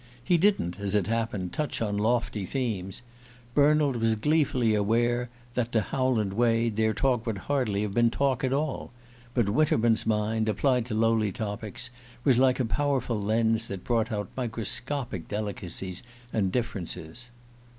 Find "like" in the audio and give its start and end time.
12.39-12.59